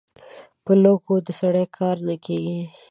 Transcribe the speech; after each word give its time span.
په 0.63 0.71
لږو 0.83 1.15
د 1.25 1.27
سړي 1.39 1.65
کار 1.77 1.95
نه 2.07 2.15
کېږي. 2.25 2.59